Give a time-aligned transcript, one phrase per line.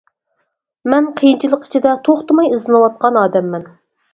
[0.93, 3.71] مەن قىيىنچىلىق ئىچىدە توختىماي ئىزدىنىۋاتقان ئادەممەن.